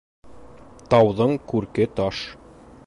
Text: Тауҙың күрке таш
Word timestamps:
Тауҙың 0.93 1.37
күрке 1.53 1.89
таш 2.01 2.25